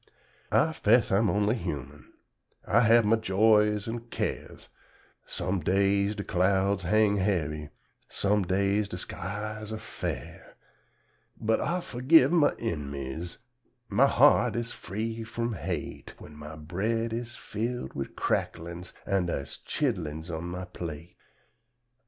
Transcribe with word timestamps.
I 0.51 0.73
'fess 0.73 1.11
I'm 1.11 1.29
only 1.29 1.53
humun, 1.55 2.05
I 2.65 2.79
hab 2.79 3.05
my 3.05 3.17
joys 3.17 3.87
an' 3.87 4.07
cares 4.09 4.67
Sum 5.27 5.59
days 5.59 6.15
de 6.15 6.23
clouds 6.23 6.81
hang 6.81 7.17
hebby, 7.17 7.69
sum 8.09 8.41
days 8.41 8.89
de 8.89 8.97
skies 8.97 9.71
ar' 9.71 9.77
fair; 9.77 10.55
But 11.39 11.61
I 11.61 11.81
forgib 11.81 12.31
my 12.31 12.55
in'miz, 12.57 13.37
my 13.89 14.07
heart 14.07 14.55
is 14.55 14.71
free 14.71 15.23
frum 15.23 15.53
hate, 15.53 16.15
When 16.17 16.35
my 16.35 16.55
bread 16.55 17.13
is 17.13 17.35
filled 17.35 17.93
wid 17.93 18.15
cracklins 18.15 18.93
an' 19.05 19.27
dar's 19.27 19.59
chidlins 19.67 20.35
on 20.35 20.45
my 20.45 20.65
plate. 20.65 21.15